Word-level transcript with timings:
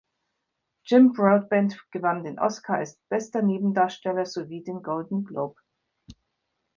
Jim 0.83 1.11
Broadbent 1.11 1.79
gewann 1.91 2.23
den 2.23 2.39
Oscar 2.39 2.77
als 2.77 2.97
bester 3.07 3.43
Nebendarsteller, 3.43 4.25
sowie 4.25 4.63
den 4.63 4.81
Golden 4.81 5.25
Globe. 5.25 5.61